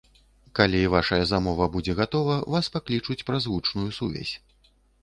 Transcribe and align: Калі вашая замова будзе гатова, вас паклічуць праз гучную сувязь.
Калі 0.59 0.79
вашая 0.93 1.19
замова 1.33 1.69
будзе 1.75 1.97
гатова, 2.01 2.41
вас 2.57 2.73
паклічуць 2.79 3.21
праз 3.31 3.43
гучную 3.55 3.89
сувязь. 4.01 4.35